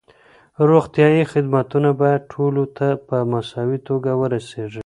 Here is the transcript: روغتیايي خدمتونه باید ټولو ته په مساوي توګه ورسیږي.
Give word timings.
روغتیايي 0.69 1.23
خدمتونه 1.33 1.89
باید 2.01 2.21
ټولو 2.33 2.63
ته 2.77 2.87
په 3.07 3.17
مساوي 3.31 3.79
توګه 3.87 4.11
ورسیږي. 4.21 4.79